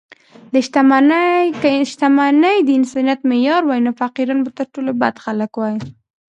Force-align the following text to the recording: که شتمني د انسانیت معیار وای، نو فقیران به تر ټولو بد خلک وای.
که 1.63 1.71
شتمني 1.91 2.55
د 2.65 2.69
انسانیت 2.79 3.19
معیار 3.29 3.61
وای، 3.65 3.79
نو 3.85 3.91
فقیران 4.01 4.39
به 4.45 4.51
تر 4.57 4.67
ټولو 4.73 4.91
بد 5.01 5.15
خلک 5.25 5.51
وای. 5.57 5.75